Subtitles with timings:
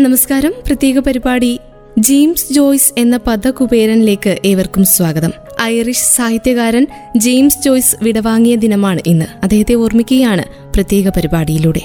[0.00, 0.54] നമസ്കാരം.
[0.66, 1.58] പ്രത്യേക പരിപാടി
[1.98, 5.30] ജെയിംസ് ജോയ്സ് എന്ന പദകുബേരനിലേക്ക് ഏവർക്കും സ്വാഗതം.
[5.62, 6.86] ഐറിഷ് സാഹിത്യകാരൻ
[7.16, 9.24] ജെയിംസ് ജോയ്സ് വിടവാങ്ങിയ ദിനമാണ് ഇന്ന്.
[9.42, 10.42] അദ്ദേഹത്തെ ഓർമ്മിക്കുകയാണ്
[10.74, 11.80] പ്രത്യേക പരിപാടിയിലൂടെ.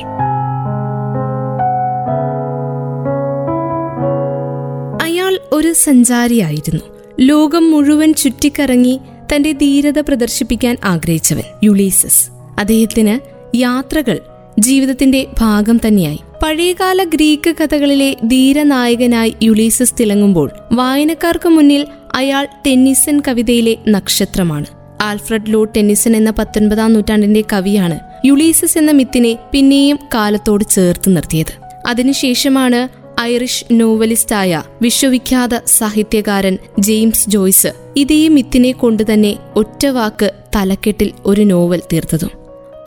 [5.04, 6.84] അയാൾ ഒരു സഞ്ചാരിയായിരുന്നു.
[7.20, 9.00] ലോകം മുഴുവൻ ചുറ്റിക്കറങ്ങി
[9.36, 12.30] തന്റെ ധീരത പ്രദർശിപ്പിക്കാൻ ആഗ്രഹിച്ചവൻ യുളീസസ്.
[12.60, 13.20] അദ്ദേഹത്തിന്
[13.56, 14.20] യാത്രകൾ
[14.60, 16.20] ജീവിതത്തിന്റെ ഭാഗം തന്നെയായി.
[16.46, 24.66] പഴയകാല ഗ്രീക്ക് കഥകളിലെ ധീരനായകനായി യുളീസസ് തിളങ്ങുമ്പോൾ വായനക്കാർക്ക് മുന്നിൽ അയാൾ ടെന്നിസൺ കവിതയിലെ നക്ഷത്രമാണ്.
[25.02, 31.54] ആൽഫ്രഡ് ലോ ടെന്നിസൺ എന്ന പത്തൊൻപതാം നൂറ്റാണ്ടിന്റെ കവിയാണ് യുളീസസ് എന്ന മിത്തിനെ പിന്നെയും കാലത്തോട് ചേർത്ത് നിർത്തിയത്.
[31.88, 32.88] അതിനുശേഷമാണ്
[33.22, 42.32] ഐറിഷ് നോവലിസ്റ്റായ വിശ്വവിഖ്യാത സാഹിത്യകാരൻ ജെയിംസ് ജോയ്സ് ഇതേ മിത്തിനെ കൊണ്ടുതന്നെ ഒറ്റവാക്ക് തലക്കെട്ടിൽ ഒരു novel തീർത്തതും.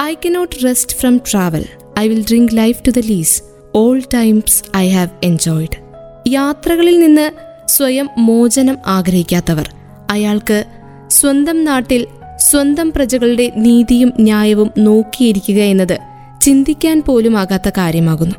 [0.02, 1.64] I cannot rest from travel.
[1.98, 3.42] I will drink life to the lees
[3.74, 5.88] all times I have enjoyed
[6.28, 7.30] യാത്രകളിൽ നിന്ന്
[7.66, 9.74] സ്വയം മോചനം ആഗ്രഹിക്കാത്തവർ.
[10.10, 10.64] അയാൾക്ക്
[11.08, 15.98] സ്വന്തം നാട്ടിൽ സ്വന്തം പ്രജകളുടെ നീതിയും ന്യായവും നോക്കിയിരിക്കുക എന്നത്
[16.40, 18.34] ചിന്തിക്കാൻ പോലും ആകാത്ത കാര്യമാകുന്നു.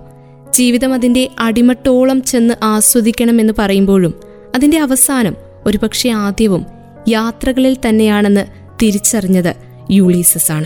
[0.51, 4.21] ജീവിതം അതിന്റെ അടിമട്ടോളം ചെന്ന് ആസ്വദിക്കണമെന്ന് പറയുമ്പോഴും
[4.55, 5.35] അതിന്റെ അവസാനം
[5.65, 6.65] ഒരുപക്ഷെ ആദ്യവും
[7.07, 8.45] യാത്രകളിൽ തന്നെയാണെന്ന്
[8.81, 9.55] തിരിച്ചറിഞ്ഞത്
[9.91, 10.65] യൂളീസസ് ആണ്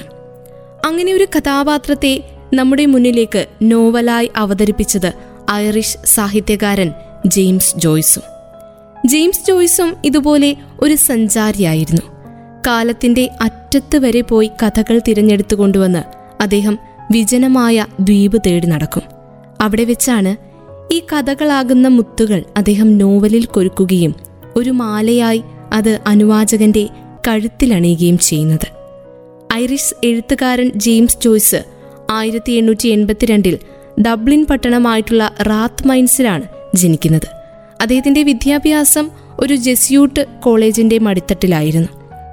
[0.85, 5.11] അങ്ങനെ ഒരു കഥാപാത്രത്തെ നമ്മുടെ മുന്നിലേക്ക് നോവലായി അവതരിപ്പിച്ചത്
[5.51, 6.93] ഐറിഷ് സാഹിത്യകാരൻ
[7.25, 8.23] ജെയിംസ് ജോയ്സും.
[9.05, 12.01] ജെയിംസ് ജോയ്സും ഇതുപോലെ ഒരു സഞ്ചാരിയായിരുന്നു.
[12.67, 16.03] കാലത്തിന്റെ അറ്റത്ത് വരെ പോയി കഥകൾ തിരഞ്ഞെടുത്തു കൊണ്ടുവന്ന്
[16.41, 16.79] അദ്ദേഹം
[17.11, 19.01] വിജനമായ ദ്വീപ് തേടി നടക്കും.
[19.61, 20.35] അവിടെ വെച്ചാണ്
[20.93, 24.15] ഈ കഥകളാകുന്ന മുത്തുകൾ അദ്ദേഹം നോവലിൽ കൊരുക്കുകയും
[24.55, 25.43] ഒരു മാലയായി
[25.73, 26.89] അത് അനുവാചകന്റെ
[27.27, 28.67] കഴുത്തിലണിയുകയും ചെയ്യുന്നത്.
[29.53, 31.72] ഐറിഷ് എഴുത്തുകാരൻ ജെയിംസ് ജോയ്സ്
[32.11, 33.59] ആയിരത്തി എണ്ണൂറ്റി എൺപത്തിരണ്ടിൽ
[34.01, 36.43] ഡബ്ലിൻ പട്ടണമായിട്ടുള്ള റാത്ത് മൈൻസിലാണ്
[36.75, 37.27] ജനിക്കുന്നത്.
[37.81, 39.09] അദ്ദേഹത്തിന്റെ വിദ്യാഭ്യാസം
[39.39, 41.87] ഒരു ജെസ്യൂട്ട് കോളേജിന്റെ മടിത്തട്ടിലായിരുന്നു.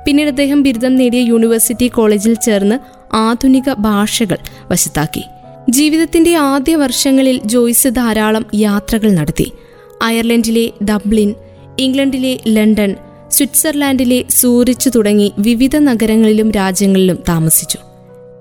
[0.06, 2.78] പിന്നീട് അദ്ദേഹം ബിരുദം നേടിയ യൂണിവേഴ്സിറ്റി കോളേജിൽ ചേർന്ന്
[3.14, 4.36] ആധുനിക ഭാഷകൾ
[4.70, 5.22] വശത്താക്കി.
[5.70, 9.52] ജീവിതത്തിന്റെ ആദ്യ വർഷങ്ങളിൽ ജോയ്സ് ധാരാളം യാത്രകൾ നടത്തി.
[10.02, 11.34] അയർലൻഡിലെ ഡബ്ലിൻ
[11.78, 12.94] ഇംഗ്ലണ്ടിലെ ലണ്ടൻ
[13.30, 17.78] സ്വിറ്റ്സർലാൻഡിലെ സൂറിച്ച് തുടങ്ങി വിവിധ നഗരങ്ങളിലും രാജ്യങ്ങളിലും താമസിച്ചു.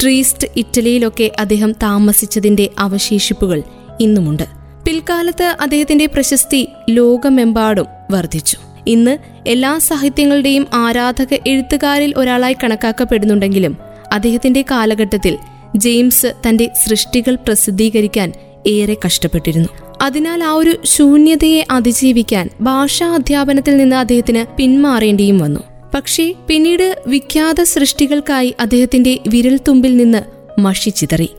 [0.02, 3.64] ട്രീസ്റ്റ് ഇറ്റലിയിലൊക്കെ അദ്ദേഹം താമസിച്ചതിന്റെ അവശേഷിപ്പുകൾ
[4.00, 4.44] ഇന്നുമുണ്ട്.
[4.88, 8.58] പിൽക്കാലത്ത് അദ്ദേഹത്തിന്റെ പ്രശസ്തി ലോകമെമ്പാടും വർദ്ധിച്ചു.
[8.88, 9.18] ഇന്ന്
[9.48, 13.78] എല്ലാ സാഹിത്യങ്ങളുടെയും ആരാധക എഴുത്തുകാരിൽ ഒരാളായി കണക്കാക്കപ്പെടുന്നുണ്ടെങ്കിലും
[14.12, 15.38] അദ്ദേഹത്തിന്റെ കാലഘട്ടത്തിൽ
[15.76, 18.32] ജെയിംസ് തന്റെ സൃഷ്ടികൾ പ്രസിദ്ധീകരിക്കാൻ
[18.68, 19.70] ഏറെ കഷ്ടപ്പെട്ടിരുന്നു.
[20.02, 25.60] അതിനാൽ ആ ഒരു ശൂന്യതയെ അതിജീവിക്കാൻ ഭാഷാ അധ്യാപനത്തിൽ നിന്ന് അദ്ദേഹത്തിന് പിന്മാറേണ്ടിയും വന്നു.
[25.94, 30.22] പക്ഷേ പിന്നീട് വിഖ്യാത സൃഷ്ടികൾക്കായി അദ്ദേഹത്തിന്റെ വിരൽത്തുമ്പിൽ നിന്ന്
[30.60, 31.30] മഷി ചിതറി.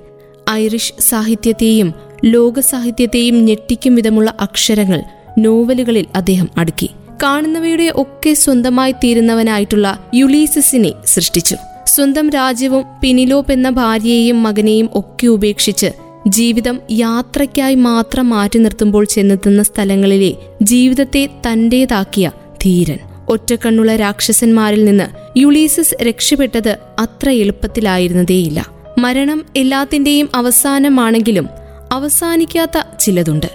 [0.50, 1.94] ഐറിഷ് സാഹിത്യത്തെയും
[2.24, 5.02] ലോക സാഹിത്യത്തെയും ഞെട്ടിക്കും വിധമുള്ള അക്ഷരങ്ങൾ
[5.38, 6.90] നോവലുകളിൽ അദ്ദേഹം അടുക്കി.
[7.22, 11.56] കാണുന്നവയുടെ ഒക്കെ സ്വന്തമായി തീരുന്നവനായിട്ടുള്ള യുലീസിസിനെ സൃഷ്ടിച്ചു.
[11.86, 15.86] സ്വന്തം രാജ്യവും പിനിലോപ്പ് എന്ന ഭാര്യയെയും മകനെയും ഒക്കെ ഉപേക്ഷിച്ച്
[16.28, 22.32] ജീവിതം യാത്രയ്ക്കായി മാത്രം മാറ്റി നിർത്തുമ്പോൾ ചെന്നെത്തുന്ന സ്ഥലങ്ങളിലെ ജീവിതത്തെ തന്റേതാക്കിയ
[22.62, 23.09] ധീരൻ.
[23.30, 25.04] ഒറ്റക്കണ്ണുള്ള രാക്ഷസന്മാരിൽ നിന്ന്
[25.38, 28.66] യുളീസസ് രക്ഷപ്പെട്ടത് അത്ര എളുപ്പത്തിലായിരുന്നതേയില്ല.
[28.98, 31.48] മരണം എല്ലാത്തിന്റെയും അവസാനമാണെങ്കിലും
[31.92, 33.46] അവസാനിക്കാത്ത ചിലതുണ്ട്.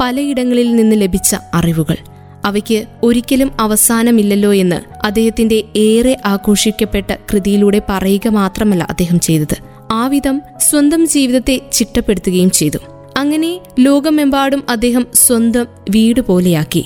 [0.00, 1.96] പലയിടങ്ങളിൽ നിന്ന് ലഭിച്ച അറിവുകൾ.
[2.44, 9.56] അവയ്ക്ക് ഒരിക്കലും അവസാനമില്ലല്ലോ എന്ന് അദ്ദേഹത്തിന്റെ ഏറെ ആഘോഷിക്കപ്പെട്ട കൃതിയിലൂടെ പറയുക മാത്രമല്ല അദ്ദേഹം ചെയ്തത്.
[9.92, 12.78] ആ വിധം സ്വന്തം ജീവിതത്തെ ചിട്ടപ്പെടുത്തുകയും ചെയ്തു.
[13.16, 16.84] അങ്ങനെ ലോകമെമ്പാടും അദ്ദേഹം സ്വന്തം വീട് പോലെയാക്കി.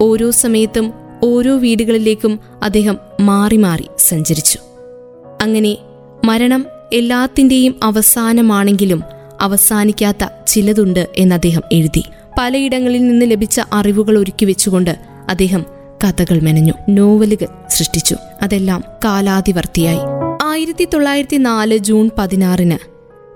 [0.00, 4.58] ഓരോ സമയത്തും ഓരോ വീടുകളിലേക്കും അദ്ദേഹം മാറി മാറി സഞ്ചരിച്ചു.
[5.42, 5.76] അങ്ങനെ
[6.24, 9.02] മരണം എല്ലാത്തിന്റെയും അവസാനമാണെങ്കിലും
[9.40, 12.04] അവസാനിക്കാത്ത ചിലതുണ്ട് എന്ന് അദ്ദേഹം എഴുതി.
[12.40, 14.98] പലയിടങ്ങളിൽ നിന്ന് ലഭിച്ച അറിവുകൾ ഒരുക്കി വെച്ചുകൊണ്ട്
[15.28, 15.64] അദ്ദേഹം
[16.04, 18.16] കഥകൾ മെനഞ്ഞു നോവലുകൾ സൃഷ്ടിച്ചു.
[18.42, 19.98] അതെല്ലാം കാലാതിവർത്തിയായി.
[20.42, 22.78] ആയിരത്തി തൊള്ളായിരത്തി നാല് ജൂൺ പതിനാറിന്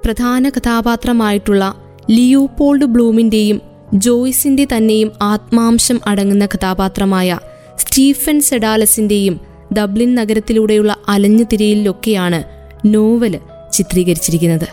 [0.05, 1.75] പ്രധാന കഥാപാത്രമായിട്ടുള്ള
[2.11, 3.61] ലിയോപോൾഡ് ബ്ലൂമിന്റെയും
[3.95, 7.39] ജോയ്സിന്റെ തന്നെയും ആത്മാംശം അടങ്ങുന്ന കഥാപാത്രമായ
[7.79, 9.41] സ്റ്റീഫൻ സെഡാലസിന്റെയും
[9.79, 12.45] ഡബ്ലിൻ നഗരത്തിലൂടെയുള്ള അലഞ്ഞു തിരയിലൊക്കെയാണ്
[12.85, 13.41] നോവൽ
[13.73, 14.69] ചിത്രീകരിച്ചിരിക്കുന്നത്.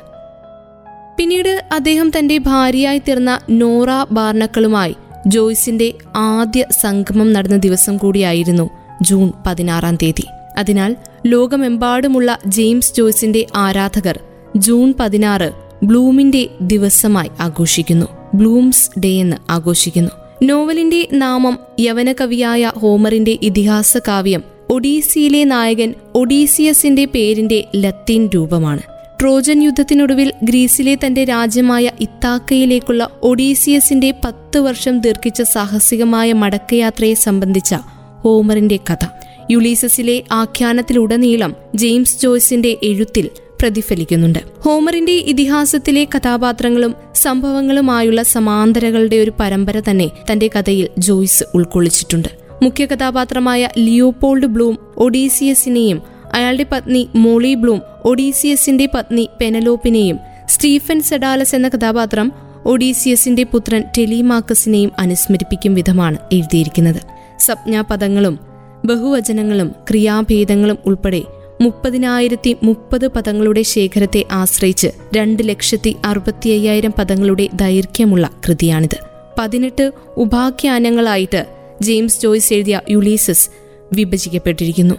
[1.17, 4.95] പിന്നീട് അദ്ദേഹം തന്റെ ഭാര്യയായി തീർന്ന നോറ ബാർണക്കളുമായി
[5.27, 8.69] ജോയ്സിന്റെ ആദ്യ സംഗമം നടന്ന ദിവസം കൂടിയായിരുന്നു
[9.01, 10.25] ജൂൺ പതിനാറാം തീയതി.
[10.57, 10.95] അതിനാൽ
[11.25, 14.19] ലോകമെമ്പാടുമുള്ള ജെയിംസ് ജോയ്സിന്റെ ആരാധകർ
[14.57, 15.51] ജൂൺ പതിനാറ്
[15.83, 18.05] ബ്ലൂമിന്റെ ദിവസമായി ആഘോഷിക്കുന്നു.
[18.33, 20.20] ബ്ലൂംസ് ഡേ എന്ന് ആഘോഷിക്കുന്നു.
[20.43, 28.79] നോവലിന്റെ നാമം യവനകവിയായ ഹോമറിന്റെ ഇതിഹാസ കാവ്യം ഒഡീസിയിലെ നായകൻ ഒഡീസിയസിന്റെ പേരിന്റെ ലത്തീൻ രൂപമാണ്.
[29.21, 37.75] ട്രോജൻ യുദ്ധത്തിനൊടുവിൽ ഗ്രീസിലെ തന്റെ രാജ്യമായ ഇത്താക്കയിലേക്കുള്ള ഒഡീസിയസിന്റെ പത്ത് വർഷം ദീർഘിച്ച സാഹസികമായ മടക്കയാത്രയെ സംബന്ധിച്ച
[38.21, 39.05] ഹോമറിന്റെ കഥ.
[39.51, 43.29] യുളീസസിലെ ആഖ്യാനത്തിലുടനീളം ജെയിംസ് ജോയ്സിന്റെ എഴുത്തിൽ
[43.61, 44.39] പ്രതിഫലിക്കുന്നുണ്ട്.
[44.61, 52.27] ഹോമറിന്റെ ഇതിഹാസത്തിലെ കഥാപാത്രങ്ങളും സംഭവങ്ങളുമായുള്ള സമാന്തരകളുടെ ഒരു പരമ്പര തന്നെ തന്റെ കഥയിൽ ജോയ്സ് ഉൾക്കൊള്ളിച്ചിട്ടുണ്ട്.
[52.63, 56.01] മുഖ്യ കഥാപാത്രമായ ലിയോപോൾഡ് ബ്ലൂം ഒഡീസിയസിനെയും
[56.33, 60.19] അയാളുടെ പത്നി മോളി ബ്ലൂം ഒഡീസിയസിന്റെ പത്നി പെനലോപ്പിനെയും
[60.49, 62.31] സ്റ്റീഫൻ സെഡാലസ് എന്ന കഥാപാത്രം
[62.65, 67.01] ഒഡീസിയസിന്റെ പുത്രൻ ടെലിമാക്കസിനെയും അനുസ്മരിപ്പിക്കും വിധമാണ് എഴുതിയിരിക്കുന്നത്.
[67.39, 68.39] സംജ്ഞാപദങ്ങളും
[68.85, 71.21] ബഹുവചനങ്ങളും ക്രിയാഭേദങ്ങളും ഉൾപ്പെടെ
[71.61, 74.87] മുപ്പതിനായിരത്തി മുപ്പത് പദങ്ങളുടെ ശേഖരത്തെ ആശ്രയിച്ച്
[75.17, 78.97] രണ്ട് ലക്ഷത്തി അറുപത്തി അയ്യായിരം പദങ്ങളുടെ ദൈർഘ്യമുള്ള കൃതിയാണിത്.
[79.39, 81.45] പതിനെട്ട് ഉപാഖ്യാനങ്ങളായിട്ട്
[81.81, 83.49] ജെയിംസ് ജോയ്സ് എഴുതിയ യുലീസസ്
[83.93, 84.95] വിഭജിക്കപ്പെട്ടിരിക്കുന്നു.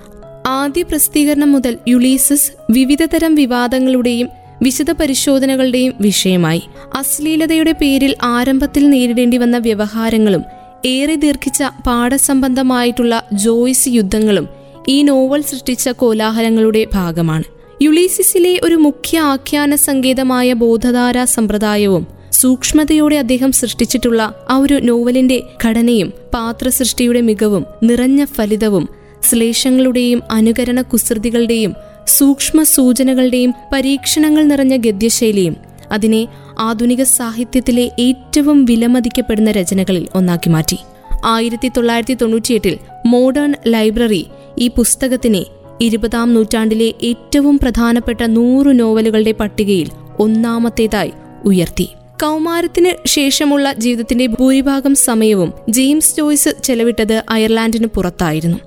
[0.47, 4.29] ആദ്യ പ്രസിദ്ധീകരണം മുതൽ യുലീസസ് വിവിധതരം വിവാദങ്ങളുടെയും
[4.63, 6.63] വിശദ പരിശോധനകളുടെയും വിഷയമായി.
[6.95, 10.43] അശ്ലീലതയുടെ പേരിൽ ആരംഭത്തിൽ നേരിടേണ്ടി വന്ന വ്യവഹാരങ്ങളും
[10.87, 17.45] ഏറെ ദീർഘിച്ച പാഠസംബന്ധമായിട്ടുള്ള ജോയ്സ് യുദ്ധങ്ങളും ഈ നോവൽ സൃഷ്ടിച്ച കോലാഹലങ്ങളുടെ ഭാഗമാണ്.
[17.83, 27.21] യുളീസിസിലെ ഒരു മുഖ്യ ആഖ്യാന സങ്കേതമായ ബോധധാര സമ്പ്രദായവും സൂക്ഷ്മതയോടെ അദ്ദേഹം സൃഷ്ടിച്ചിട്ടുള്ള ആ ഒരു നോവലിന്റെ ഘടനയും പാത്രസൃഷ്ടിയുടെ
[27.21, 28.89] മികവും നിറഞ്ഞ ഫലിതവും
[29.23, 31.75] ശ്ലേഷങ്ങളുടെയും അനുകരണ കുസൃതികളുടെയും
[32.07, 35.57] സൂക്ഷ്മ സൂചനകളുടെയും പരീക്ഷണങ്ങൾ നിറഞ്ഞ ഗദ്യശൈലിയും
[35.93, 36.29] അതിനെ
[36.59, 40.79] ആധുനിക സാഹിത്യത്തിലെ ഏറ്റവും വിലമതിക്കപ്പെടുന്ന രചനകളിൽ ഒന്നാക്കി മാറ്റി.
[41.25, 44.27] ആയിരത്തി തൊള്ളായിരത്തി തൊണ്ണൂറ്റിയെട്ടിൽ മോഡേൺ ലൈബ്രറി
[44.59, 45.45] ഈ പുസ്തകത്തിനെ
[45.81, 49.91] ഇരുപതാം നൂറ്റാണ്ടിലെ ഏറ്റവും പ്രധാനപ്പെട്ട നൂറ് നോവലുകളുടെ പട്ടികയിൽ
[50.21, 51.13] ഒന്നാമത്തേതായി
[51.45, 51.89] ഉയർത്തി.
[52.23, 58.59] കൗമാരത്തിന് ശേഷമുള്ള ജീവിതത്തിന്റെ ഭൂരിഭാഗം സമയവും ജെയിംസ് ജോയ്സ് ചെലവിട്ടത് അയർലാൻഡിന് പുറത്തായിരുന്നു.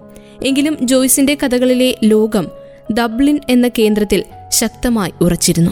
[0.46, 2.48] എങ്കിലും ജോയ്സിന്റെ കഥകളിലെ ലോകം
[3.00, 5.72] ഡബ്ലിൻ എന്ന കേന്ദ്രത്തിൽ ശക്തമായി ഉറച്ചിരുന്നു.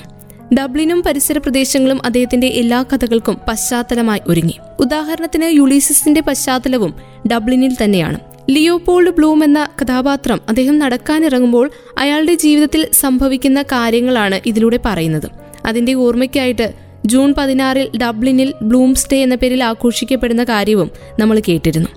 [0.55, 4.53] ഡബ്ലിനും പരിസര പ്രദേശങ്ങളും അദ്ദേഹത്തിന്റെ എല്ലാ കഥകൾക്കും പശ്ചാത്തലമായി ഒരുങ്ങി.
[4.79, 6.93] ഉദാഹരണത്തിന് യുളീസിന്റെ പശ്ചാത്തലവും
[7.31, 8.19] ഡബ്ലിനിൽ തന്നെയാണ്.
[8.49, 15.31] ലിയോപോൾഡ് ബ്ലൂം എന്ന കഥാപാത്രം അദ്ദേഹം നടക്കാനിറങ്ങുമ്പോൾ അയാളുടെ ജീവിതത്തിൽ സംഭവിക്കുന്ന കാര്യങ്ങളാണ് ഇതിലൂടെ പറയുന്നത്.
[15.65, 16.73] അതിന്റെ ഓർമ്മയ്ക്കായിട്ട്
[17.05, 21.89] ജൂൺ പതിനാറിൽ ഡബ്ലിനിൽ ബ്ലൂംസ് ഡേ എന്ന പേരിൽ ആഘോഷിക്കപ്പെടുന്ന കാര്യവും നമ്മൾ കേട്ടിരുന്നു.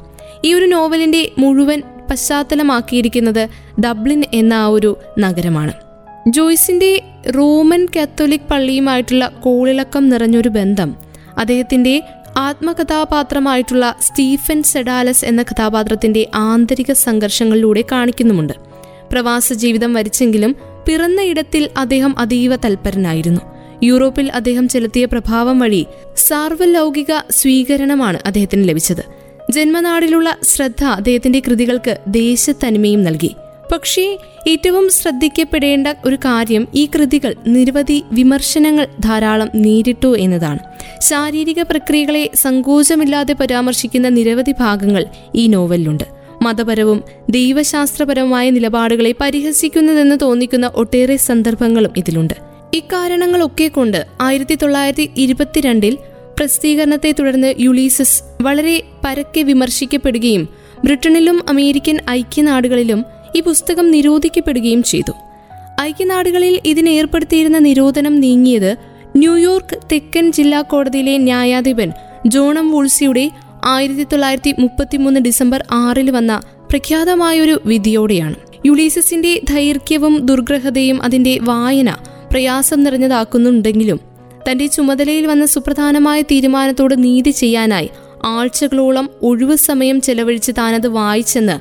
[0.44, 3.48] ഈ ഒരു നോവലിന്റെ മുഴുവൻ പശ്ചാത്തലമാക്കിയിരിക്കുന്നത്
[3.80, 5.72] ഡബ്ലിൻ എന്ന ആ ഒരു നഗരമാണ്.
[6.28, 7.02] ജോയ്സിന്റെ
[7.36, 10.96] റോമൻ കാത്തോലിക് പള്ളിയുമായിട്ടുള്ള കോളിളക്കം നിറഞ്ഞൊരു ബന്ധം
[11.38, 12.02] അദ്ദേഹത്തിന്റെ
[12.36, 18.52] ആത്മകഥാപാത്രമായിട്ടുള്ള സ്റ്റീഫൻ സെഡാലസ് എന്ന കഥാപാത്രത്തിന്റെ ആന്തരിക സംഘർഷങ്ങളിലൂടെ കാണിക്കുന്നുമുണ്ട്.
[19.12, 20.56] പ്രവാസ ജീവിതം വരിച്ചെങ്കിലും
[20.88, 23.40] പിറന്ന ഇടത്തിൽ അദ്ദേഹം അതീവ തൽപരനായിരുന്നു.
[23.82, 25.86] യൂറോപ്പിൽ അദ്ദേഹം ചെലുത്തിയ പ്രഭാവം വഴി
[26.16, 29.04] സാർവലൗകിക സ്വീകരണമാണ് അദ്ദേഹത്തിന് ലഭിച്ചത്.
[29.50, 33.34] ജന്മനാടിലുള്ള ശ്രദ്ധ അദ്ദേഹത്തിന്റെ കൃതികൾക്ക് ദേശത്തനിമയും നൽകി.
[33.72, 34.18] പക്ഷേ
[34.48, 40.58] ഏറ്റവും ശ്രദ്ധിക്കപ്പെടേണ്ട ഒരു കാര്യം ഈ കൃതികൾ നിരവധി വിമർശനങ്ങൾ ധാരാളം നേരിട്ടു എന്നതാണ്.
[41.00, 46.04] ശാരീരിക പ്രക്രിയകളെ സങ്കോചമില്ലാതെ പരാമർശിക്കുന്ന നിരവധി ഭാഗങ്ങൾ ഈ നോവലിലുണ്ട്.
[46.42, 52.34] മതപരവും ദൈവശാസ്ത്രപരവുമായ നിലപാടുകളെ പരിഹസിക്കുന്നതെന്ന് തോന്നിക്കുന്ന ഒട്ടേറെ സന്ദർഭങ്ങളും ഇതിലുണ്ട്.
[52.74, 55.98] ഇക്കാരണങ്ങളൊക്കെ കൊണ്ട് ആയിരത്തി തൊള്ളായിരത്തി ഇരുപത്തിരണ്ടിൽ
[56.36, 60.48] പ്രസിദ്ധീകരണത്തെ തുടർന്ന് യുളീസസ് വളരെ പരക്കെ വിമർശിക്കപ്പെടുകയും
[60.84, 63.04] ബ്രിട്ടനിലും അമേരിക്കൻ ഐക്യനാടുകളിലും
[63.36, 65.12] ഈ പുസ്തകം നിരോധിക്കപ്പെടുകയും ചെയ്തു.
[65.80, 68.76] ഐക്യനാടുകളിൽ ഇതിനേർപ്പെടുത്തിയിരുന്ന നിരോധനം നീങ്ങിയത്
[69.16, 71.92] ന്യൂയോർക്ക് തെക്കൻ ജില്ലാ കോടതിയിലെ ന്യായാധിപൻ
[72.26, 73.30] ജോണം വൂൾസിയുടെ
[73.64, 78.34] ആയിരത്തി തൊള്ളായിരത്തി മുപ്പത്തിമൂന്ന് ഡിസംബർ ആറിൽ വന്ന പ്രഖ്യാതമായൊരു വിധിയോടെയാണ്.
[78.66, 81.96] യുളീസസിന്റെ ദൈർഘ്യവും ദുർഗ്രഹതയും അതിന്റെ വായന
[82.30, 84.00] പ്രയാസം നിറഞ്ഞതാക്കുന്നുണ്ടെങ്കിലും
[84.50, 87.90] തന്റെ ചുമതലയിൽ വന്ന സുപ്രധാനമായ തീരുമാനത്തോട് നീതി ചെയ്യാനായി
[88.24, 91.56] ആഴ്ചകളോളം ഒഴിവു സമയം ചെലവഴിച്ച് താനത് വായിച്ചെന്ന്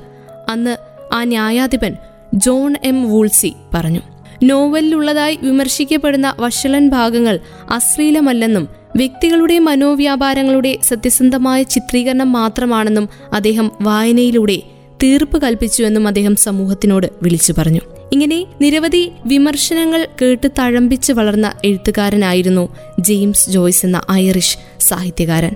[0.51, 0.77] അന്ന്
[1.15, 1.95] ആ ന്യായാധിപൻ
[2.33, 3.99] ജോൺ എം വൂൾസി പറഞ്ഞു.
[4.43, 7.39] നോവലിലുള്ളതായി വിമർശിക്കപ്പെടുന്ന വഷളൻ ഭാഗങ്ങൾ
[7.71, 14.61] അശ്ലീലമല്ലെന്നും വ്യക്തികളുടെ മനോവ്യാപാരങ്ങളുടെ സത്യസന്ധമായ ചിത്രീകരണം മാത്രമാണെന്നും അദ്ദേഹം വായനയിലൂടെ
[15.03, 17.79] തീർപ്പ് കൽപ്പിച്ചുവെന്നും അദ്ദേഹം സമൂഹത്തിനോട് വിളിച്ചു പറഞ്ഞു.
[18.11, 25.55] ഇങ്ങനെ നിരവധി വിമർശനങ്ങൾ കേട്ട് തഴമ്പിച്ച് വളർന്ന എഴുത്തുകാരനായിരുന്നു ജെയിംസ് ജോയ്സ് എന്ന ഐറിഷ് സാഹിത്യകാരൻ.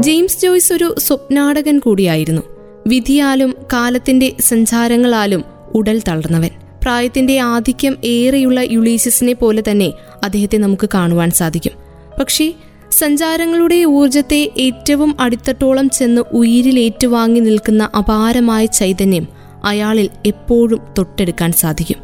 [0.00, 2.42] ജെയിംസ് ജോയ്സ് ഒരു സ്വപ്നാടകൻ കൂടിയായിരുന്നു.
[2.88, 6.50] വിധിയാലും കാലത്തിന്റെ സഞ്ചാരങ്ങളാലും ഉടൽ തളർന്നവൻ.
[6.82, 9.92] പ്രായത്തിന്റെ ആധിക്യം ഏറെയുള്ള യുളീസിസിനെ പോലെ തന്നെ
[10.24, 11.72] അദ്ദേഹത്തെ നമുക്ക് കാണുവാൻ സാധിക്കും.
[12.20, 12.52] പക്ഷേ
[12.90, 19.28] സഞ്ചാരങ്ങളുടെ ഊർജത്തെ ഏറ്റവും അടിത്തട്ടോളം ചെന്ന് ഉയിരിലേറ്റുവാങ്ങി നിൽക്കുന്ന അപാരമായ ചൈതന്യം
[19.64, 21.96] അയാളിൽ എപ്പോഴും തൊട്ടെടുക്കാൻ സാധിക്കും.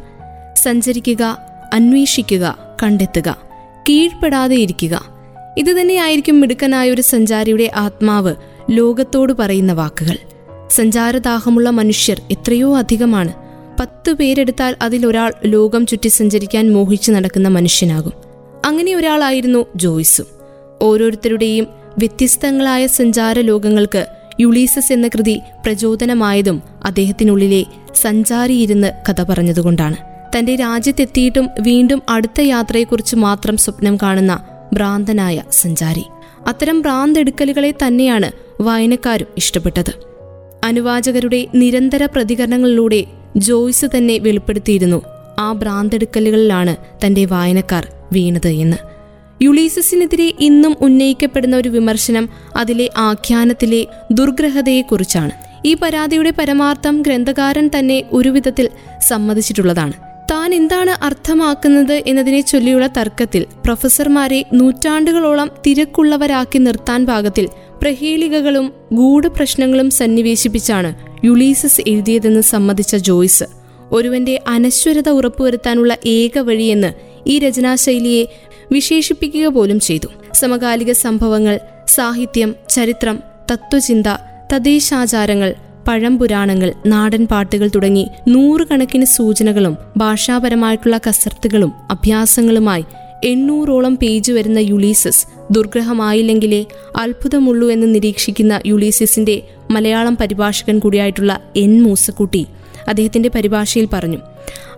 [0.63, 1.39] സഞ്ചരിക്കുക
[1.75, 3.37] അന്വേഷിക്കുക കണ്ടെത്തുക
[3.89, 5.05] കീഴ്പ്പെടാതെ ഇരിക്കുക.
[5.59, 8.35] ഇതുതന്നെയായിരിക്കും മിടുക്കനായ ഒരു സഞ്ചാരിയുടെ ആത്മാവ്
[8.71, 10.17] ലോകത്തോട് പറയുന്ന വാക്കുകൾ.
[10.71, 13.33] സഞ്ചാരദാഹമുള്ള മനുഷ്യർ എത്രയോ അധികമാണ്.
[13.81, 18.13] പത്ത് പേരെടുത്താൽ അതിലൊരാൾ ലോകം ചുറ്റി സഞ്ചരിക്കാൻ മോഹിച്ചു നടക്കുന്ന മനുഷ്യനാകും.
[18.65, 20.27] അങ്ങനെ ഒരാളായിരുന്നു ജോയ്സും.
[20.83, 21.67] ഓരോരുത്തരുടെയും
[21.99, 24.07] വ്യത്യസ്തങ്ങളായ സഞ്ചാര ലോകങ്ങൾക്ക്
[24.41, 29.97] യുളീസസ് എന്ന കൃതി പ്രചോദനമായതും അദ്ദേഹത്തിനുള്ളിലെ സഞ്ചാരിയിരുന്ന് കഥ പറഞ്ഞതുകൊണ്ടാണ്.
[30.39, 36.05] തന്റെ രാജ്യത്തെത്തിയിട്ടും വീണ്ടും അടുത്ത യാത്രയെക്കുറിച്ച് മാത്രം സ്വപ്നം കാണുന്ന ഭ്രാന്തനായ സഞ്ചാരി.
[36.47, 40.14] അത്തരം ഭ്രാന്തെടുക്കലുകളെ തന്നെയാണ് വായനക്കാരും ഇഷ്ടപ്പെട്ടത്.
[40.65, 43.05] അനുവാചകരുടെ നിരന്തര പ്രതികരണങ്ങളിലൂടെ
[43.37, 45.03] ജോയ്സ് തന്നെ വെളിപ്പെടുത്തിയിരുന്നു.
[45.39, 48.77] ആ ഭ്രാന്തെടുക്കലുകളിലാണ് തന്റെ വായനക്കാർ വീണത് എന്ന്.
[49.43, 55.31] യുളീസസിനെതിരെ ഇന്നും ഉന്നയിക്കപ്പെടുന്ന ഒരു വിമർശനം അതിലെ ആഖ്യാനത്തിലെ ദുർഗ്രഹതയെക്കുറിച്ചാണ്.
[55.65, 58.69] ഈ പരാതിയുടെ പരമാർത്ഥം ഗ്രന്ഥകാരൻ തന്നെ ഒരുവിധത്തിൽ
[59.01, 60.04] സമ്മതിച്ചിട്ടുള്ളതാണ്.
[60.31, 67.49] താൻ എന്താണ് അർത്ഥമാക്കുന്നത് എന്നതിനെ ചൊല്ലിയുള്ള തർക്കത്തിൽ പ്രൊഫസർമാരെ നൂറ്റാണ്ടുകളോളം തിരക്കുള്ളവരാക്കി നിർത്താൻ പാകത്തിൽ
[67.83, 70.95] പ്രഹേളികകളും ഗൂഢപ്രശ്നങ്ങളും സന്നിവേശിപ്പിച്ചാണ്
[71.27, 73.45] യുളീസസ് എഴുതിയതെന്ന് സമ്മതിച്ച ജോയ്സ്.
[73.93, 76.93] ഒരുവന്റെ അനശ്വരത ഉറപ്പുവരുത്താനുള്ള ഏക വഴിയെന്ന്
[77.27, 78.25] ഈ രചനാശൈലിയെ
[78.73, 80.09] വിശേഷിപ്പിക്കുക പോലും ചെയ്തു.
[80.35, 84.07] സമകാലിക സംഭവങ്ങൾ സാഹിത്യം ചരിത്രം തത്വചിന്ത
[84.53, 85.55] തദ്ദേശാചാരങ്ങൾ
[85.87, 92.85] പഴംപുരാണങ്ങൾ നാടൻ പാട്ടുകൾ തുടങ്ങി നൂറുകണക്കിന് സൂചനകളും ഭാഷാപരമായിട്ടുള്ള കസർത്തുകളും അഭ്യാസങ്ങളുമായി
[93.25, 102.47] എണ്ണൂറോളം പേജ് വരുന്ന യുളീസസ് ദുർഗ്രഹമായില്ലെങ്കിലേ അത്ഭുതമുള്ളൂ എന്ന് നിരീക്ഷിക്കുന്ന യുളീസിസിന്റെ മലയാളം പരിഭാഷകൻ കൂടിയായിട്ടുള്ള എൻ മൂസക്കുട്ടി
[102.89, 104.19] അദ്ദേഹത്തിന്റെ പരിഭാഷയിൽ പറഞ്ഞു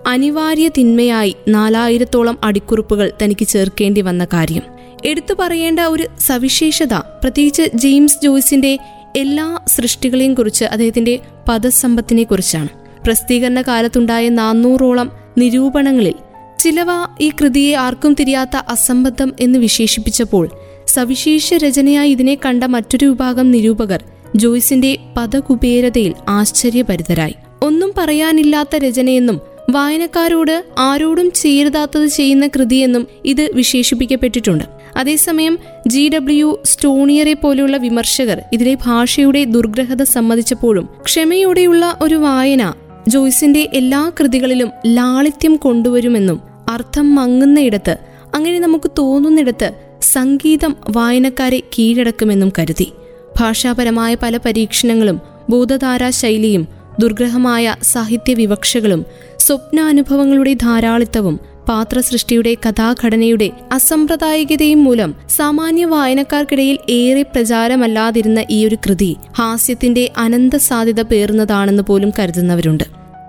[0.07, 4.63] അനിവാര്യ തിന്മയായി നാലായിരത്തോളം അടിക്കുറിപ്പുകൾ തനിക്ക് ചേർക്കേണ്ടി വന്ന കാര്യം.
[5.05, 8.79] എടുത്തു പറയേണ്ട ഒരു സവിശേഷത പ്രത്യേകിച്ച് ജെയിംസ് ജോയ്സിന്റെ
[9.17, 11.19] എല്ലാ സൃഷ്ടികളെയും കുറിച്ച് അദ്ദേഹത്തിന്റെ
[11.49, 12.69] പദസമ്പത്തിനെ കുറിച്ചാണ്
[13.05, 16.15] പ്രസിദ്ധീകരണ കാലത്തുണ്ടായ നാനൂറോളം നിരൂപണങ്ങളിൽ
[16.59, 16.87] ചിലവ
[17.21, 20.51] ഈ കൃതിയെ ആർക്കും തിരിയാത്ത അസംബദ്ധം എന്ന് വിശേഷിപ്പിച്ചപ്പോൾ
[20.89, 24.05] സവിശേഷ രചനയായി ഇതിനെ കണ്ട മറ്റൊരു വിഭാഗം നിരൂപകർ
[24.37, 34.76] ജോയ്സിന്റെ പദകുബേരതയിൽ ആശ്ചര്യപരിതരായി ഒന്നും പറയാനില്ലാത്ത രചനയെന്നും വായനക്കാരോട് ആരോടും ചേരുതാത്തത് ചെയ്യുന്ന കൃതിയെന്നും ഇത് വിശേഷിപ്പിക്കപ്പെട്ടിട്ടുണ്ട്.
[34.97, 42.73] അതേസമയം ജി ഡബ്ല്യു സ്റ്റോണിയറെ പോലെയുള്ള വിമർശകർ ഇതിലെ ഭാഷയുടെ ദുർഗ്രഹത സമ്മതിച്ചപ്പോഴും ക്ഷമയോടെയുള്ള ഒരു വായന
[43.09, 47.97] ജോയ്സിന്റെ എല്ലാ കൃതികളിലും ലാളിത്യം കൊണ്ടുവരുമെന്നും അർത്ഥം മങ്ങുന്നയിടത്ത്
[48.35, 49.69] അങ്ങനെ നമുക്ക് തോന്നുന്നിടത്ത്
[50.03, 52.93] സംഗീതം വായനക്കാരെ കീഴടക്കുമെന്നും കരുതി.
[53.41, 56.67] ഭാഷാപരമായ പല പരീക്ഷണങ്ങളും ബോധധാരാ ശൈലിയും
[56.99, 59.05] ദുർഗ്രഹമായ സാഹിത്യവിവക്ഷകളും
[59.39, 70.57] സ്വപ്നാനുഭവങ്ങളുടെ ധാരാളിത്തവും പാത്രസൃഷ്ടിയുടെ കഥാഘടനയുടെ അസമ്പ്രദായികതയും മൂലം സാമാന്യ വായനക്കാർക്കിടയിൽ ഏറെ പ്രചാരമല്ലാതിരുന്ന ഈ ഒരു കൃതി ഹാസ്യത്തിന്റെ അനന്ത
[70.57, 72.85] സാധ്യത പേറുന്നതാണെന്ന് പോലും കരുതുന്നവരുണ്ട്.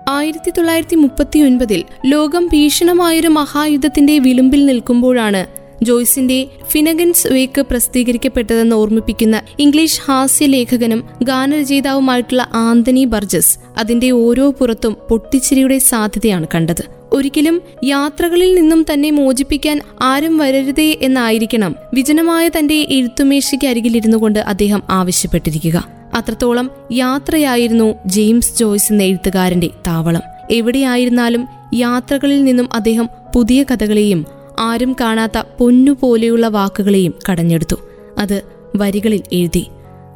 [0.08, 5.46] ആയിരത്തി തൊള്ളായിരത്തി മുപ്പത്തിയൊൻപതിൽ ലോകം ഭീഷണമായൊരു മഹായുദ്ധത്തിന്റെ വിളിമ്പിൽ നിൽക്കുമ്പോഴാണ്
[5.84, 15.78] ജോയ്സിന്റെ ഫിനഗൻസ് വേക്ക് പ്രസിദ്ധീകരിക്കപ്പെട്ടതെന്ന് ഓർമ്മിപ്പിക്കുന്ന ഇംഗ്ലീഷ് ഹാസ്യ ലേഖകനും ഗാനരചയിതാവുമായിട്ടുള്ള ആന്തനി ബർജസ് അതിന്റെ ഓരോ പുറത്തും പൊട്ടിച്ചിരിയുടെ
[15.78, 16.97] സാധ്യതയാണ് കണ്ടത്.
[17.12, 21.74] ഒരിക്കലും യാത്രകളിൽ നിന്നും തന്നെ മോചിപ്പിക്കാൻ ആരും വരരുതേ എന്നായിരിക്കണം.
[21.94, 25.88] വിജനമായ തന്റെ എഴുത്തുമേശയ്ക്ക് അരികിലിരുന്നു കൊണ്ട് അദ്ദേഹം ആവശ്യപ്പെട്ടിരിക്കുക.
[26.14, 30.20] അത്രത്തോളം യാത്രയായിരുന്നു ജെയിംസ് ജോയ്സ് എന്ന എഴുത്തുകാരന്റെ താവളം.
[30.50, 34.26] എവിടെയായിരുന്നാലും യാത്രകളിൽ നിന്നും അദ്ദേഹം പുതിയ കഥകളെയും
[34.58, 37.76] ആരും കാണാത്ത പൊന്നുപോലെയുള്ള വാക്കുകളെയും കടഞ്ഞെടുത്തു.
[38.18, 38.42] അത്
[38.76, 39.66] വരികളിൽ എഴുതി.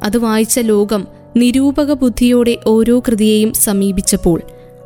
[0.03, 1.07] അത് വായിച്ച ലോകം
[1.37, 4.41] നിരൂപക ബുദ്ധിയോടെ ഓരോ കൃതിയെയും സമീപിച്ചപ്പോൾ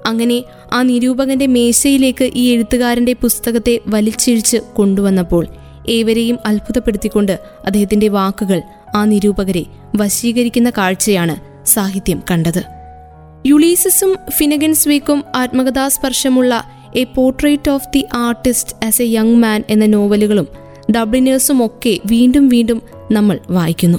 [0.08, 5.48] അങ്ങനെ ആ നിരൂപകന്റെ മേശയിലേക്ക് ഈ എഴുത്തുകാരന്റെ പുസ്തകത്തെ വലിച്ചിഴിച്ച് കൊണ്ടുവന്നപ്പോൾ
[5.90, 8.62] ഏവരെയും അത്ഭുതപ്പെടുത്തിക്കൊണ്ട് അദ്ദേഹത്തിന്റെ വാക്കുകൾ
[8.96, 11.36] ആ നിരൂപകരെ വശീകരിക്കുന്ന കാഴ്ചയാണ്
[11.66, 12.64] സാഹിത്യം കണ്ടത്.
[13.46, 16.64] യുളീസസും ഫിനഗൻസ്വേക്കും ആത്മകഥാസ്പർശമുള്ള
[16.96, 20.48] A Portrait of the Artist as a Young Man എന്ന നോവലുകളും
[20.92, 23.98] ഡബ്ലിനേഴ്സും ഒക്കെ വീണ്ടും വീണ്ടും നമ്മൾ വായിക്കുന്നു.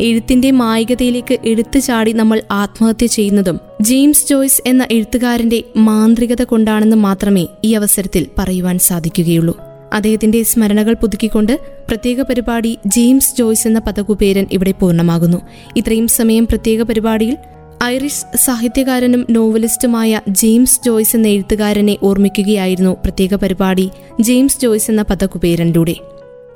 [0.00, 7.74] എഴുത്തിന്റെ മായികതയിലേക്ക് എടുത്തു ചാടി നമ്മൾ ആത്മഹത്യ ചെയ്യുന്നതും ജെയിംസ് ജോയ്സ് എന്ന എഴുത്തുകാരന്റെ മാന്ത്രികത കൊണ്ടാണെന്ന് മാത്രമേ ഈ
[7.74, 9.58] അവസരത്തിൽ പറയുവാൻ സാധിക്കുകയുള്ളൂ.
[9.92, 15.38] അദ്ദേഹത്തിന്റെ സ്മരണകൾ പുതുക്കിക്കൊണ്ട് പ്രത്യേക പരിപാടി ജെയിംസ് ജോയ്സ് എന്ന പദകുപേരൻ ഇവിടെ പൂർണമാകുന്നു.
[15.76, 17.36] ഇത്രയും സമയം പ്രത്യേക പരിപാടിയിൽ
[17.84, 23.90] ഐറിഷ് സാഹിത്യകാരനും നോവലിസ്റ്റുമായ ജെയിംസ് ജോയ്സ് എന്ന എഴുത്തുകാരനെ ഓർമ്മിക്കുകയായിരുന്നു പ്രത്യേക പരിപാടി
[24.20, 25.94] ജെയിംസ് ജോയ്സ് എന്ന പദകുപേരനിലൂടെ.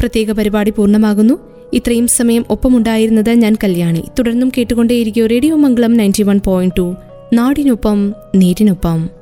[0.00, 1.52] പ്രത്യേക പരിപാടി പൂർണമാകുന്നു.
[1.72, 4.04] ഇത്രയും സമയം ഒപ്പമുണ്ടായിരുന്നത് ഞാൻ കല്യാണി.
[4.18, 6.94] തുടർന്നും കേട്ടുകൊണ്ടേയിരിക്കും radio Mangalam ninety one point two
[7.32, 9.21] നാടിനൊപ്പം നീരിനൊപ്പം.